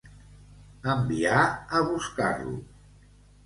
[0.93, 1.45] Enviar
[1.81, 2.59] a buscar-lo.